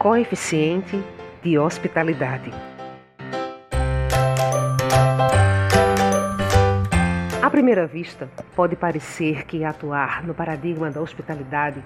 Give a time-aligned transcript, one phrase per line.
[0.00, 0.98] coeficiente
[1.42, 2.50] de hospitalidade.
[7.42, 8.26] À primeira vista,
[8.56, 11.84] pode parecer que atuar no paradigma da hospitalidade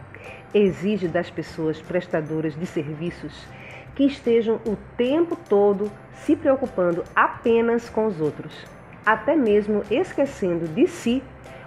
[0.54, 3.48] exige das pessoas prestadoras de serviços
[3.96, 8.64] que estejam o tempo todo se preocupando apenas com os outros,
[9.04, 11.20] até mesmo esquecendo de si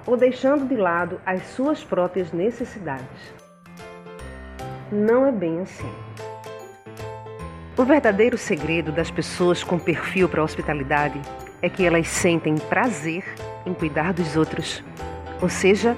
[0.05, 3.33] ou deixando de lado as suas próprias necessidades.
[4.89, 5.91] Não é bem assim.
[7.77, 11.21] O verdadeiro segredo das pessoas com perfil para a hospitalidade
[11.61, 13.23] é que elas sentem prazer
[13.67, 14.83] em cuidar dos outros,
[15.39, 15.95] ou seja,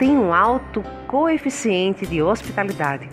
[0.00, 3.08] têm um alto coeficiente de hospitalidade.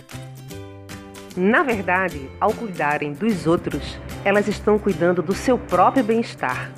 [1.37, 6.71] Na verdade, ao cuidarem dos outros, elas estão cuidando do seu próprio bem-estar.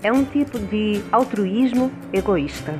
[0.00, 2.72] É um tipo de altruísmo egoísta.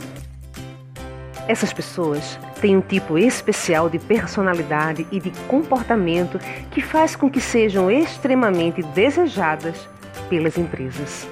[1.46, 6.38] Essas pessoas têm um tipo especial de personalidade e de comportamento
[6.70, 9.86] que faz com que sejam extremamente desejadas
[10.30, 11.28] pelas empresas.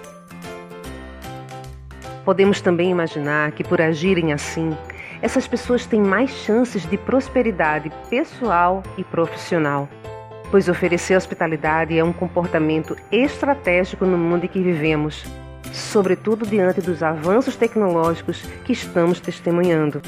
[2.26, 4.76] Podemos também imaginar que, por agirem assim,
[5.22, 9.88] essas pessoas têm mais chances de prosperidade pessoal e profissional,
[10.50, 15.24] pois oferecer hospitalidade é um comportamento estratégico no mundo em que vivemos,
[15.72, 20.00] sobretudo diante dos avanços tecnológicos que estamos testemunhando.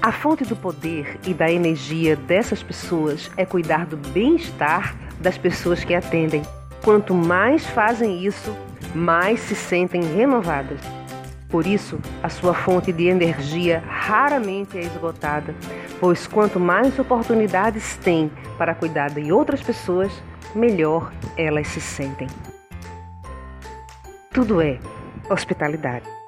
[0.00, 5.84] A fonte do poder e da energia dessas pessoas é cuidar do bem-estar das pessoas
[5.84, 6.42] que atendem.
[6.82, 8.52] Quanto mais fazem isso,
[8.94, 10.80] mais se sentem renovadas.
[11.48, 15.54] Por isso, a sua fonte de energia raramente é esgotada,
[16.00, 20.10] pois quanto mais oportunidades têm para cuidar de outras pessoas,
[20.54, 22.26] melhor elas se sentem.
[24.32, 24.78] Tudo é
[25.28, 26.21] hospitalidade.